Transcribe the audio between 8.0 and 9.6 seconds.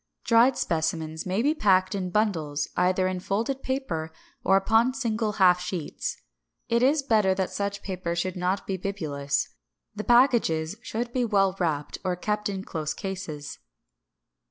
should not be bibulous.